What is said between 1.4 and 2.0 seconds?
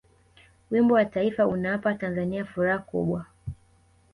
unawapa